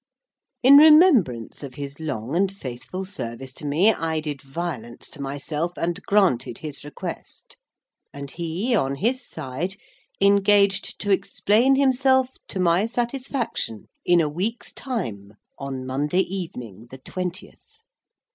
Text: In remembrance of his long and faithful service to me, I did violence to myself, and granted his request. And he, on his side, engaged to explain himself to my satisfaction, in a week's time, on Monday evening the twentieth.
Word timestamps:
In 0.63 0.77
remembrance 0.77 1.61
of 1.61 1.75
his 1.75 1.99
long 1.99 2.35
and 2.35 2.51
faithful 2.51 3.05
service 3.05 3.53
to 3.53 3.67
me, 3.67 3.93
I 3.93 4.19
did 4.19 4.41
violence 4.41 5.07
to 5.09 5.21
myself, 5.21 5.73
and 5.77 6.01
granted 6.07 6.57
his 6.57 6.83
request. 6.83 7.55
And 8.11 8.31
he, 8.31 8.75
on 8.75 8.95
his 8.95 9.23
side, 9.23 9.75
engaged 10.19 10.97
to 11.01 11.11
explain 11.11 11.75
himself 11.75 12.31
to 12.47 12.59
my 12.59 12.87
satisfaction, 12.87 13.89
in 14.03 14.19
a 14.19 14.27
week's 14.27 14.73
time, 14.73 15.33
on 15.59 15.85
Monday 15.85 16.21
evening 16.21 16.87
the 16.89 16.97
twentieth. 16.97 17.81